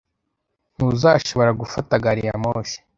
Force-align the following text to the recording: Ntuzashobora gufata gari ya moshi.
Ntuzashobora 0.75 1.51
gufata 1.61 1.93
gari 2.03 2.21
ya 2.27 2.35
moshi. 2.43 2.77